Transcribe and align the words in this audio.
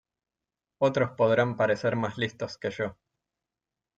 Otros 0.79 1.11
podrán 1.11 1.57
parecer 1.57 1.95
más 1.95 2.17
listos 2.17 2.57
que 2.57 2.71
yo 2.71 2.97